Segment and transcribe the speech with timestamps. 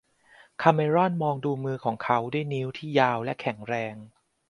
[0.61, 3.95] คาเมรอนมองดูมือของเขาด้วยนิ้วที่ยาวและแข็งแรง